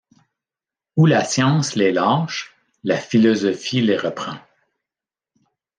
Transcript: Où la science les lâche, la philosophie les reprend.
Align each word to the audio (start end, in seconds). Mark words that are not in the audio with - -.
Où 0.97 1.05
la 1.05 1.23
science 1.23 1.75
les 1.75 1.91
lâche, 1.91 2.55
la 2.83 2.97
philosophie 2.97 3.81
les 3.81 3.97
reprend. 3.97 4.39